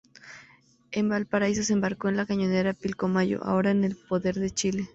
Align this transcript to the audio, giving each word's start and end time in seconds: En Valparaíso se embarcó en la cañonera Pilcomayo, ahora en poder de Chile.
En 0.91 1.09
Valparaíso 1.09 1.61
se 1.61 1.73
embarcó 1.73 2.09
en 2.09 2.17
la 2.17 2.25
cañonera 2.25 2.73
Pilcomayo, 2.73 3.43
ahora 3.43 3.69
en 3.69 3.95
poder 4.09 4.33
de 4.33 4.49
Chile. 4.49 4.89